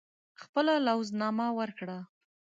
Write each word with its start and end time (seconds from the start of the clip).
خپله 0.41 0.73
لوز 0.85 1.07
نامه 1.19 1.47
ورکړه. 1.57 1.97